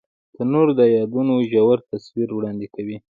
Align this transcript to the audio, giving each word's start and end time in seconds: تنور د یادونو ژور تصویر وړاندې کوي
تنور 0.35 0.67
د 0.79 0.81
یادونو 0.97 1.33
ژور 1.51 1.77
تصویر 1.91 2.29
وړاندې 2.33 2.67
کوي 2.75 2.97